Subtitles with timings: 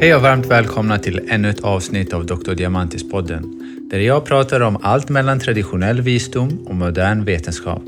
[0.00, 2.52] Hej och varmt välkomna till ännu ett avsnitt av Dr.
[2.52, 3.42] Diamantis-podden,
[3.90, 7.82] där jag pratar om allt mellan traditionell visdom och modern vetenskap.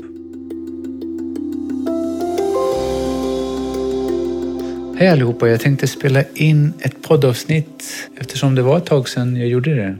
[4.99, 9.47] Hej allihopa, jag tänkte spela in ett poddavsnitt eftersom det var ett tag sedan jag
[9.47, 9.95] gjorde det.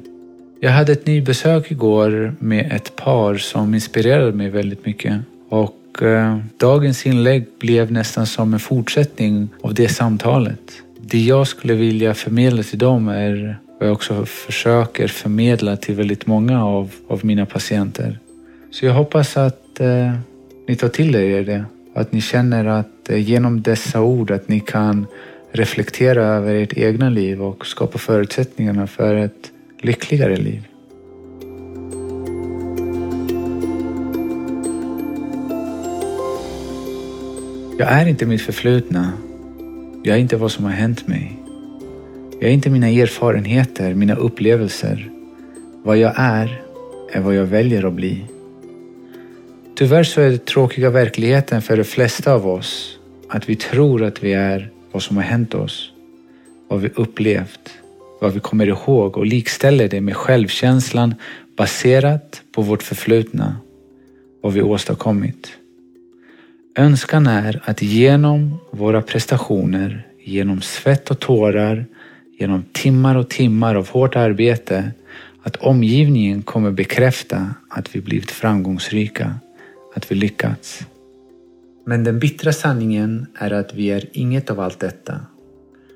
[0.60, 5.20] Jag hade ett nybesök igår med ett par som inspirerade mig väldigt mycket.
[5.50, 10.84] Och eh, dagens inlägg blev nästan som en fortsättning av det samtalet.
[11.12, 16.26] Det jag skulle vilja förmedla till dem är vad jag också försöker förmedla till väldigt
[16.26, 18.20] många av, av mina patienter.
[18.72, 20.14] Så jag hoppas att eh,
[20.68, 21.66] ni tar till er det.
[21.96, 25.06] Att ni känner att eh, genom dessa ord att ni kan
[25.52, 30.68] reflektera över ert egna liv och skapa förutsättningarna för ett lyckligare liv.
[37.80, 39.14] Jag är inte mitt förflutna.
[40.04, 41.38] Jag är inte vad som har hänt mig.
[42.40, 45.10] Jag är inte mina erfarenheter, mina upplevelser.
[45.84, 46.62] Vad jag är,
[47.12, 48.26] är vad jag väljer att bli.
[49.76, 54.24] Tyvärr så är det tråkiga verkligheten för de flesta av oss att vi tror att
[54.24, 55.92] vi är vad som har hänt oss,
[56.68, 57.70] vad vi upplevt,
[58.22, 61.16] vad vi kommer ihåg och likställer det med självkänslan
[61.58, 63.56] baserat på vårt förflutna,
[64.42, 65.58] vad vi åstadkommit.
[66.76, 71.86] Önskan är att genom våra prestationer, genom svett och tårar,
[72.40, 74.92] genom timmar och timmar av hårt arbete,
[75.44, 79.36] att omgivningen kommer bekräfta att vi blivit framgångsrika,
[79.96, 80.80] att vi lyckats.
[81.86, 85.20] Men den bittra sanningen är att vi är inget av allt detta.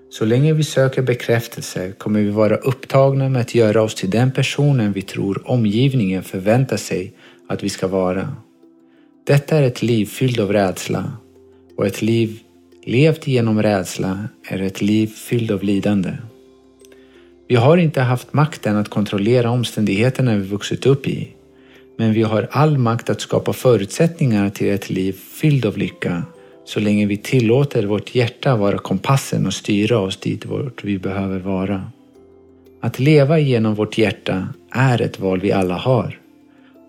[0.10, 4.32] Så länge vi söker bekräftelse kommer vi vara upptagna med att göra oss till den
[4.32, 7.14] personen vi tror omgivningen förväntar sig
[7.50, 8.36] att vi ska vara.
[9.28, 11.12] Detta är ett liv fyllt av rädsla
[11.78, 12.40] och ett liv
[12.84, 16.12] levt genom rädsla är ett liv fyllt av lidande.
[17.48, 21.28] Vi har inte haft makten att kontrollera omständigheterna vi vuxit upp i,
[21.98, 26.24] men vi har all makt att skapa förutsättningar till ett liv fyllt av lycka
[26.66, 31.40] så länge vi tillåter vårt hjärta vara kompassen och styra oss dit vart vi behöver
[31.40, 31.92] vara.
[32.82, 36.20] Att leva genom vårt hjärta är ett val vi alla har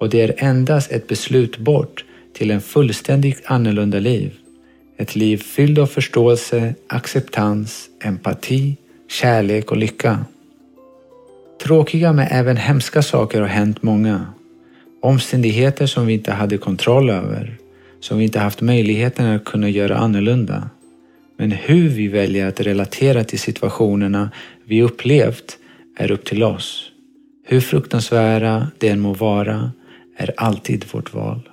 [0.00, 2.05] och det är endast ett beslut bort
[2.36, 4.32] till en fullständigt annorlunda liv.
[4.97, 8.76] Ett liv fyllt av förståelse, acceptans, empati,
[9.08, 10.24] kärlek och lycka.
[11.62, 14.26] Tråkiga men även hemska saker har hänt många.
[15.02, 17.56] Omständigheter som vi inte hade kontroll över,
[18.00, 20.70] som vi inte haft möjligheten att kunna göra annorlunda.
[21.36, 24.30] Men hur vi väljer att relatera till situationerna
[24.64, 25.58] vi upplevt
[25.98, 26.91] är upp till oss.
[27.47, 29.72] Hur fruktansvärda det än må vara
[30.16, 31.48] är alltid vårt val.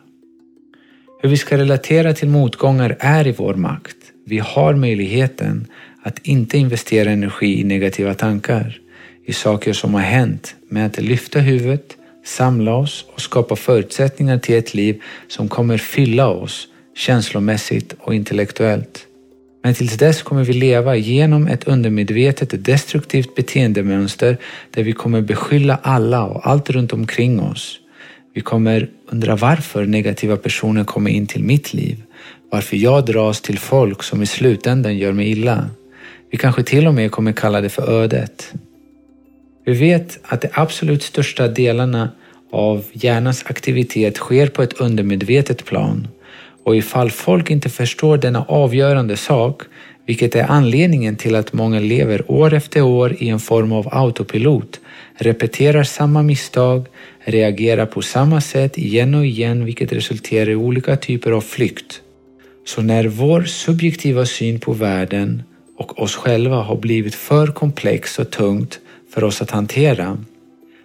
[1.24, 3.98] Hur vi ska relatera till motgångar är i vår makt.
[4.26, 5.68] Vi har möjligheten
[6.04, 8.80] att inte investera energi i negativa tankar,
[9.26, 14.56] i saker som har hänt, med att lyfta huvudet, samla oss och skapa förutsättningar till
[14.56, 16.68] ett liv som kommer fylla oss
[16.98, 19.08] känslomässigt och intellektuellt.
[19.64, 24.38] Men tills dess kommer vi leva genom ett undermedvetet destruktivt beteendemönster
[24.72, 27.80] där vi kommer beskylla alla och allt runt omkring oss
[28.34, 32.04] vi kommer undra varför negativa personer kommer in till mitt liv.
[32.50, 35.70] Varför jag dras till folk som i slutändan gör mig illa.
[36.32, 38.54] Vi kanske till och med kommer kalla det för ödet.
[39.66, 42.10] Vi vet att de absolut största delarna
[42.52, 46.08] av hjärnans aktivitet sker på ett undermedvetet plan
[46.64, 49.62] och ifall folk inte förstår denna avgörande sak,
[50.06, 54.80] vilket är anledningen till att många lever år efter år i en form av autopilot,
[55.18, 56.86] repeterar samma misstag,
[57.26, 62.02] reagerar på samma sätt igen och igen vilket resulterar i olika typer av flykt.
[62.66, 65.44] Så när vår subjektiva syn på världen
[65.78, 68.80] och oss själva har blivit för komplex och tungt
[69.14, 70.18] för oss att hantera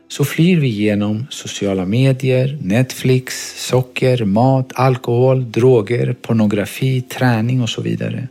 [0.08, 7.82] så flyr vi genom sociala medier, Netflix, socker, mat, alkohol, droger, pornografi, träning och så
[7.82, 8.28] vidare.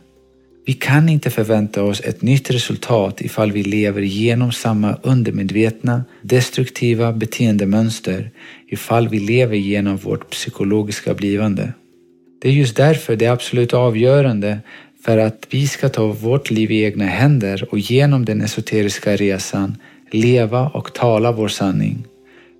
[0.68, 7.12] Vi kan inte förvänta oss ett nytt resultat ifall vi lever genom samma undermedvetna, destruktiva
[7.12, 8.30] beteendemönster
[8.66, 11.72] ifall vi lever genom vårt psykologiska blivande.
[12.42, 14.58] Det är just därför det är absolut avgörande
[15.04, 19.76] för att vi ska ta vårt liv i egna händer och genom den esoteriska resan
[20.10, 22.04] leva och tala vår sanning.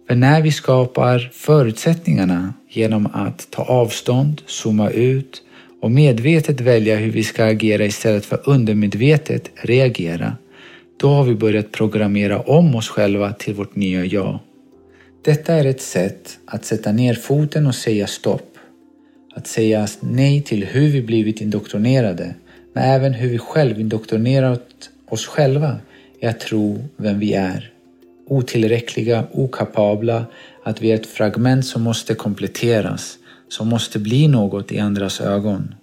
[0.08, 5.43] För när vi skapar förutsättningarna genom att ta avstånd, zooma ut,
[5.80, 10.36] och medvetet välja hur vi ska agera istället för undermedvetet reagera,
[10.96, 14.38] då har vi börjat programmera om oss själva till vårt nya jag.
[15.25, 18.58] Detta är ett sätt att sätta ner foten och säga stopp.
[19.34, 22.34] Att säga nej till hur vi blivit indoktrinerade,
[22.72, 25.76] men även hur vi själv indoktrinerat oss själva
[26.20, 27.72] I att tro vem vi är.
[28.26, 30.26] Otillräckliga, okapabla,
[30.62, 33.19] att vi är ett fragment som måste kompletteras,
[33.49, 35.75] som måste bli något i andras ögon.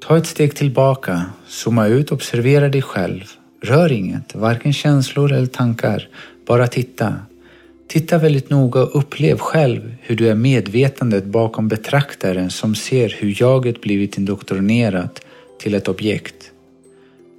[0.00, 3.24] Ta ett steg tillbaka, zooma ut, observera dig själv.
[3.62, 6.08] Rör inget, varken känslor eller tankar.
[6.46, 7.14] Bara titta.
[7.88, 13.42] Titta väldigt noga och upplev själv hur du är medvetandet bakom betraktaren som ser hur
[13.42, 15.20] jaget blivit indoktrinerat
[15.60, 16.50] till ett objekt.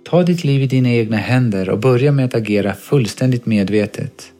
[0.09, 4.31] Ta ditt liv i dina egna händer och börja med att agera fullständigt medvetet.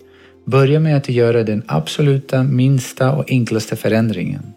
[0.45, 4.50] Börja med att göra den absoluta minsta och enklaste förändringen.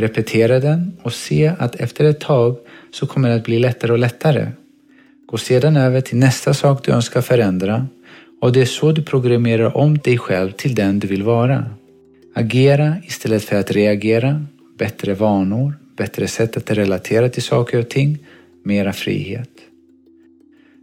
[0.00, 2.56] Repetera den och se att efter ett tag
[2.90, 4.48] så kommer det att bli lättare och lättare.
[5.26, 7.86] Gå sedan över till nästa sak du önskar förändra
[8.40, 11.64] och det är så du programmerar om dig själv till den du vill vara.
[12.34, 14.44] Agera istället för att reagera,
[14.78, 18.18] bättre vanor, bättre sätt att relatera till saker och ting,
[18.64, 19.50] mera frihet.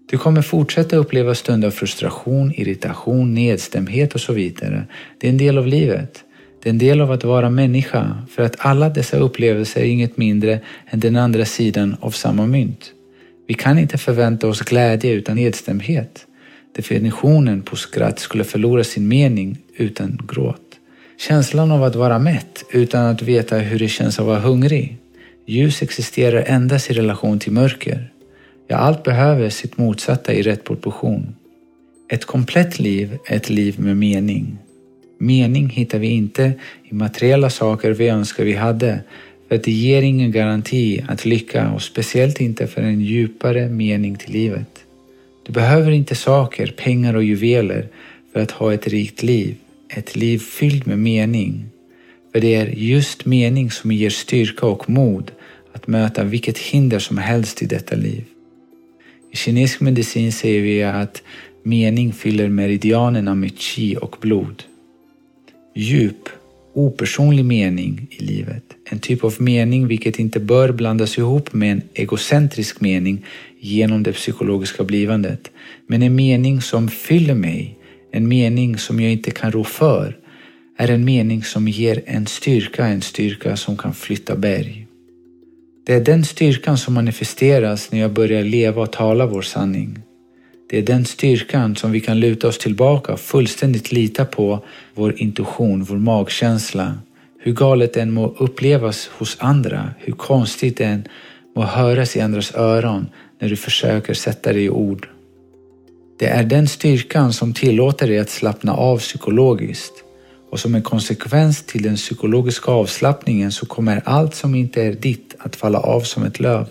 [0.09, 4.87] Du kommer fortsätta uppleva stunder av frustration, irritation, nedstämdhet och så vidare.
[5.17, 6.23] Det är en del av livet.
[6.67, 10.17] Det är en del av att vara människa, för att alla dessa upplevelser är inget
[10.17, 10.59] mindre
[10.89, 12.91] än den andra sidan av samma mynt.
[13.47, 16.25] Vi kan inte förvänta oss glädje utan nedstämdhet.
[16.75, 20.61] Definitionen på skratt skulle förlora sin mening utan gråt.
[21.17, 24.97] Känslan av att vara mätt utan att veta hur det känns att vara hungrig.
[25.45, 28.11] Ljus existerar endast i relation till mörker.
[28.67, 31.35] Ja, allt behöver sitt motsatta i rätt proportion.
[32.09, 34.57] Ett komplett liv är ett liv med mening.
[35.17, 36.53] Mening hittar vi inte
[36.83, 38.99] i materiella saker vi önskar vi hade,
[39.47, 44.15] för att det ger ingen garanti att lycka och speciellt inte för en djupare mening
[44.15, 44.83] till livet.
[45.43, 47.87] Du behöver inte saker, pengar och juveler
[48.33, 49.55] för att ha ett rikt liv,
[49.89, 51.65] ett liv fyllt med mening.
[52.31, 55.31] För det är just mening som ger styrka och mod
[55.73, 58.23] att möta vilket hinder som helst i detta liv.
[59.31, 61.21] I kinesisk medicin säger vi att
[61.63, 64.63] mening fyller meridianerna med qi och blod.
[65.79, 66.29] Djup,
[66.73, 68.63] opersonlig mening i livet.
[68.89, 73.25] En typ av mening vilket inte bör blandas ihop med en egocentrisk mening
[73.59, 75.51] genom det psykologiska blivandet.
[75.87, 77.77] Men en mening som fyller mig,
[78.11, 80.17] en mening som jag inte kan rå för,
[80.77, 84.87] är en mening som ger en styrka, en styrka som kan flytta berg.
[85.85, 89.99] Det är den styrkan som manifesteras när jag börjar leva och tala vår sanning.
[90.69, 94.63] Det är den styrkan som vi kan luta oss tillbaka och fullständigt lita på
[94.95, 96.97] vår intuition, vår magkänsla.
[97.39, 101.07] Hur galet det än må upplevas hos andra, hur konstigt det än
[101.55, 103.09] må höras i andras öron
[103.39, 105.07] när du försöker sätta det i ord.
[106.19, 110.03] Det är den styrkan som tillåter dig att slappna av psykologiskt
[110.51, 115.35] och som en konsekvens till den psykologiska avslappningen så kommer allt som inte är ditt
[115.39, 116.65] att falla av som ett löv.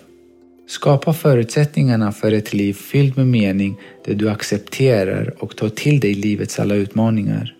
[0.69, 6.15] Skapa förutsättningarna för ett liv fyllt med mening där du accepterar och tar till dig
[6.15, 7.55] livets alla utmaningar.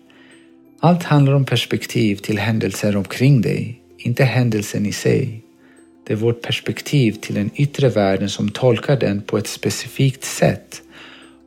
[0.79, 5.43] Allt handlar om perspektiv till händelser omkring dig, inte händelsen i sig.
[6.07, 10.81] Det är vårt perspektiv till den yttre världen som tolkar den på ett specifikt sätt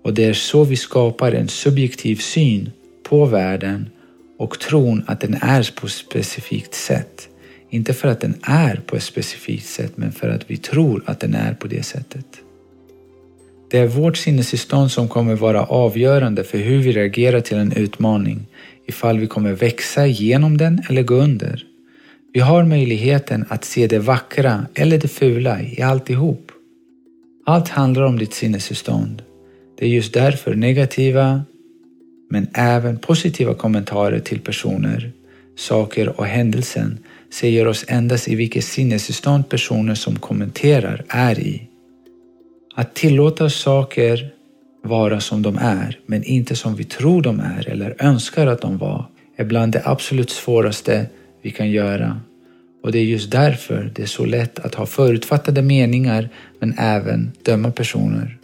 [0.02, 2.70] och det är så vi skapar en subjektiv syn
[3.02, 3.90] på världen
[4.38, 7.28] och tron att den är på ett specifikt sätt.
[7.70, 11.20] Inte för att den är på ett specifikt sätt, men för att vi tror att
[11.20, 12.26] den är på det sättet.
[13.70, 18.46] Det är vårt sinnestillstånd som kommer vara avgörande för hur vi reagerar till en utmaning,
[18.86, 21.64] ifall vi kommer växa genom den eller gå under.
[22.32, 26.52] Vi har möjligheten att se det vackra eller det fula i alltihop.
[27.46, 29.22] Allt handlar om ditt sinnestillstånd.
[29.78, 31.42] Det är just därför negativa,
[32.30, 35.12] men även positiva kommentarer till personer,
[35.56, 36.98] saker och händelsen
[37.32, 41.62] säger oss endast i vilket sinnestillstånd personer som kommenterar är i.
[42.74, 44.30] Att tillåta saker
[44.82, 48.78] vara som de är, men inte som vi tror de är eller önskar att de
[48.78, 49.06] var,
[49.36, 51.06] är bland det absolut svåraste
[51.42, 52.20] vi kan göra.
[52.82, 56.28] Och det är just därför det är så lätt att ha förutfattade meningar
[56.60, 58.36] men även döma personer.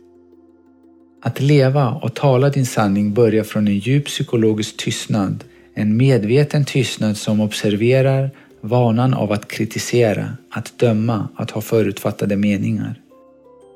[1.23, 7.17] Att leva och tala din sanning börjar från en djup psykologisk tystnad, en medveten tystnad
[7.17, 13.01] som observerar vanan av att kritisera, att döma, att ha förutfattade meningar.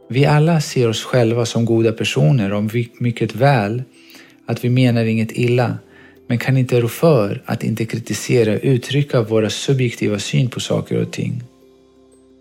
[0.09, 2.65] Vi alla ser oss själva som goda personer och
[2.99, 3.83] mycket väl
[4.47, 5.79] att vi menar inget illa
[6.27, 11.03] men kan inte rå för att inte kritisera och uttrycka våra subjektiva syn på saker
[11.03, 11.43] och ting.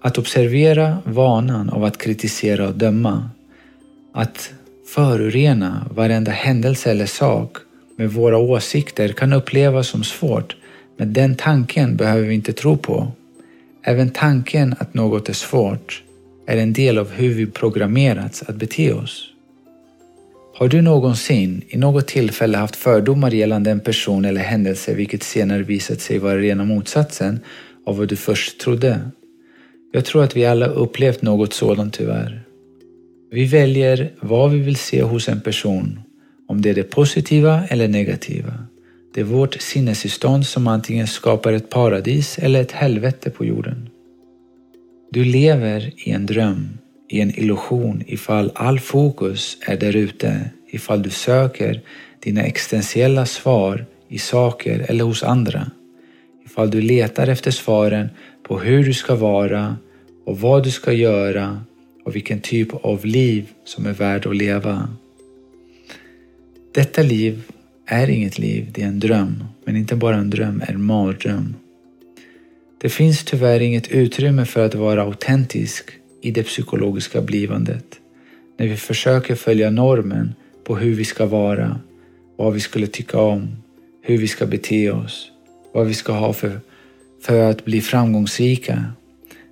[0.01, 3.29] Att observera vanan av att kritisera och döma,
[4.13, 4.53] att
[4.87, 7.57] förorena varenda händelse eller sak
[7.95, 10.55] med våra åsikter kan upplevas som svårt
[10.99, 13.11] men den tanken behöver vi inte tro på.
[13.83, 16.03] Även tanken att något är svårt
[16.47, 19.25] är en del av hur vi programmerats att bete oss.
[20.55, 25.63] Har du någonsin i något tillfälle haft fördomar gällande en person eller händelse vilket senare
[25.63, 27.39] visat sig vara rena motsatsen
[27.85, 28.99] av vad du först trodde?
[29.91, 32.43] Jag tror att vi alla upplevt något sådant tyvärr.
[33.31, 35.99] Vi väljer vad vi vill se hos en person,
[36.47, 38.68] om det är det positiva eller negativa.
[39.19, 43.89] Det är vårt sinnestillstånd som antingen skapar ett paradis eller ett helvete på jorden.
[45.11, 46.69] Du lever i en dröm,
[47.09, 51.81] i en illusion ifall all fokus är där ute, ifall du söker
[52.19, 55.71] dina existentiella svar i saker eller hos andra.
[56.45, 58.09] Ifall du letar efter svaren
[58.43, 59.77] på hur du ska vara
[60.25, 61.61] och vad du ska göra
[62.05, 64.89] och vilken typ av liv som är värd att leva.
[66.73, 67.43] Detta liv
[67.89, 69.43] är inget liv, det är en dröm.
[69.65, 71.55] Men inte bara en dröm, en mardröm.
[72.81, 75.91] Det finns tyvärr inget utrymme för att vara autentisk
[76.21, 77.85] i det psykologiska blivandet.
[78.57, 81.79] När vi försöker följa normen på hur vi ska vara,
[82.37, 83.49] vad vi skulle tycka om,
[84.01, 85.31] hur vi ska bete oss,
[85.73, 86.59] vad vi ska ha för,
[87.21, 88.83] för att bli framgångsrika.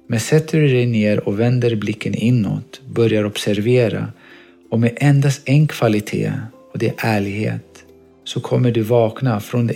[0.07, 4.07] Men sätter du dig ner och vänder blicken inåt, börjar observera
[4.69, 6.33] och med endast en kvalitet
[6.73, 7.76] och det är ärlighet
[8.27, 9.67] så kommer du vakna från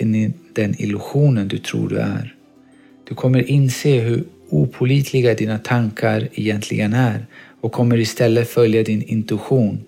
[0.54, 2.36] den illusionen du tror du är.
[3.10, 7.26] Du kommer inse hur opolitliga dina tankar egentligen är
[7.62, 9.80] och kommer istället följa din intuition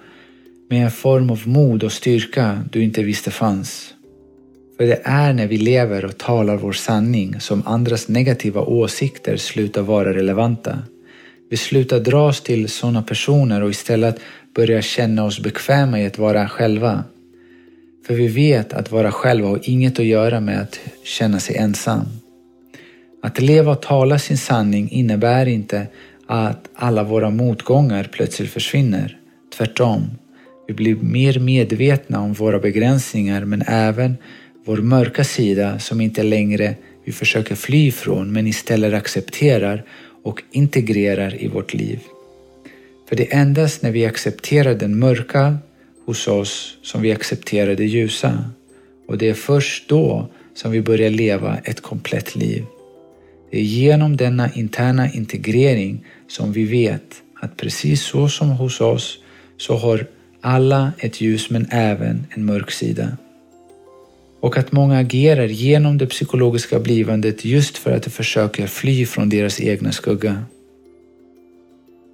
[0.70, 3.93] med en form av mod och styrka du inte visste fanns.
[4.77, 9.82] För det är när vi lever och talar vår sanning som andras negativa åsikter slutar
[9.82, 10.79] vara relevanta.
[11.50, 14.20] Vi slutar dras till sådana personer och istället
[14.55, 17.03] börjar känna oss bekväma i att vara själva.
[18.07, 22.05] För vi vet att vara själva har inget att göra med att känna sig ensam.
[23.22, 25.88] Att leva och tala sin sanning innebär inte
[26.27, 29.17] att alla våra motgångar plötsligt försvinner.
[29.57, 30.01] Tvärtom.
[30.67, 34.17] Vi blir mer medvetna om våra begränsningar men även
[34.65, 39.83] vår mörka sida som inte längre vi försöker fly från men istället accepterar
[40.24, 42.00] och integrerar i vårt liv.
[43.10, 45.57] För det är endast när vi accepterar den mörka
[46.05, 48.43] hos oss som vi accepterar det ljusa
[49.07, 52.65] och det är först då som vi börjar leva ett komplett liv.
[53.51, 59.19] Det är genom denna interna integrering som vi vet att precis så som hos oss
[59.57, 60.07] så har
[60.41, 63.17] alla ett ljus men även en mörk sida.
[64.39, 69.29] Och att många agerar genom det psykologiska blivandet just för att de försöker fly från
[69.29, 70.45] deras egna skugga.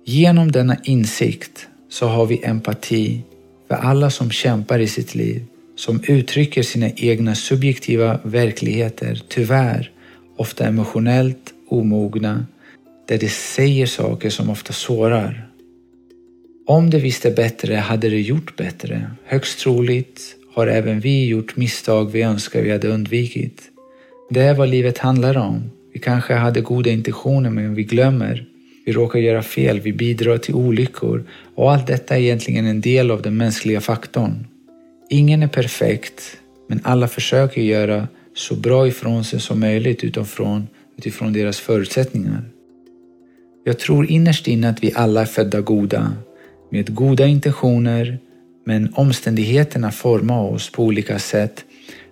[0.05, 3.21] Genom denna insikt så har vi empati
[3.69, 5.45] för alla som kämpar i sitt liv,
[5.75, 9.91] som uttrycker sina egna subjektiva verkligheter, tyvärr
[10.37, 12.45] ofta emotionellt omogna,
[13.07, 15.49] där de säger saker som ofta sårar.
[16.67, 19.11] Om de visste bättre hade de gjort bättre.
[19.25, 23.61] Högst troligt har även vi gjort misstag vi önskar vi hade undvikit.
[24.29, 25.71] Det är vad livet handlar om.
[25.93, 28.48] Vi kanske hade goda intentioner men vi glömmer.
[28.89, 31.23] Vi råkar göra fel, vi bidrar till olyckor
[31.55, 34.47] och allt detta är egentligen en del av den mänskliga faktorn.
[35.09, 36.37] Ingen är perfekt,
[36.69, 40.67] men alla försöker göra så bra ifrån sig som möjligt utifrån,
[40.97, 42.41] utifrån deras förutsättningar.
[43.63, 46.13] Jag tror innerst inne att vi alla är födda goda,
[46.69, 48.19] med goda intentioner,
[48.65, 51.65] men omständigheterna formar oss på olika sätt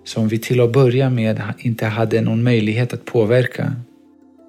[0.04, 3.72] som vi till att börja med inte hade någon möjlighet att påverka.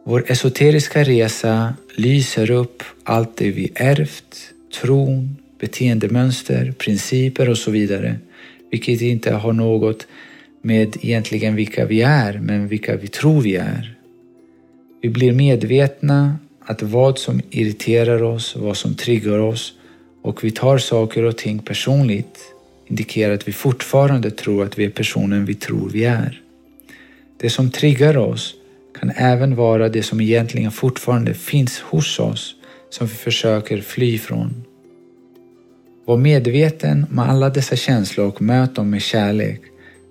[0.10, 8.16] Vår esoteriska resa lyser upp allt det vi ärvt, tron, beteendemönster, principer och så vidare,
[8.72, 10.08] vilket inte har något
[10.62, 13.98] med egentligen vilka vi är, men vilka vi tror vi är.
[15.02, 19.74] Vi blir medvetna att vad som irriterar oss, vad som triggar oss
[20.22, 22.40] och vi tar saker och ting personligt
[22.88, 26.42] indikerar att vi fortfarande tror att vi är personen vi tror vi är.
[27.38, 28.56] Det som triggar oss
[29.00, 32.56] kan även vara det som egentligen fortfarande finns hos oss
[32.90, 34.64] som vi försöker fly från.
[36.06, 39.62] Var medveten med alla dessa känslor och möt dem med kärlek.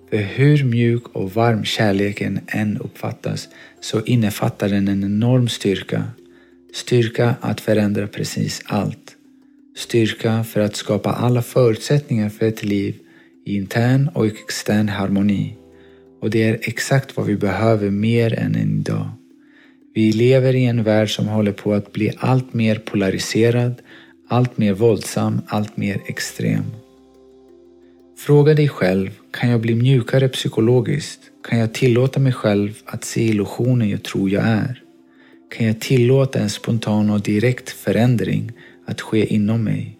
[0.09, 3.47] För hur mjuk och varm kärleken än uppfattas
[3.81, 6.03] så innefattar den en enorm styrka.
[6.73, 9.15] Styrka att förändra precis allt.
[9.77, 12.95] Styrka för att skapa alla förutsättningar för ett liv
[13.45, 15.58] i intern och extern harmoni.
[16.19, 19.09] Och det är exakt vad vi behöver mer än idag.
[19.93, 23.73] Vi lever i en värld som håller på att bli allt mer polariserad,
[24.27, 26.63] allt mer våldsam, allt mer extrem.
[28.17, 31.19] Fråga dig själv, kan jag bli mjukare psykologiskt?
[31.49, 34.83] Kan jag tillåta mig själv att se illusionen jag tror jag är?
[35.57, 38.51] Kan jag tillåta en spontan och direkt förändring
[38.85, 39.98] att ske inom mig?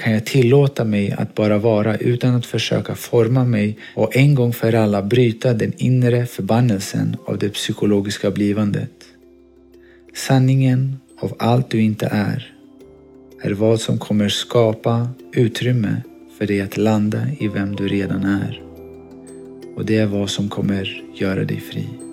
[0.00, 4.52] Kan jag tillåta mig att bara vara utan att försöka forma mig och en gång
[4.52, 8.90] för alla bryta den inre förbannelsen av det psykologiska blivandet.
[10.14, 12.54] Sanningen av allt du inte är
[13.42, 16.02] är vad som kommer skapa utrymme
[16.38, 18.62] för dig att landa i vem du redan är.
[19.76, 22.09] Och det är vad som kommer göra dig fri.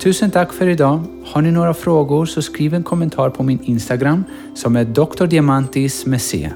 [0.00, 1.00] Tusen tack för idag.
[1.24, 5.26] Har ni några frågor så skriv en kommentar på min Instagram som är Dr.
[5.26, 6.50] Diamantis med C.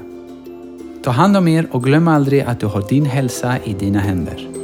[1.03, 4.54] Ta hand om er och glöm aldrig att du har din hälsa i dina händer.